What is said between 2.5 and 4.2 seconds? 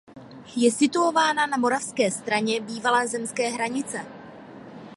bývalé zemské hranice.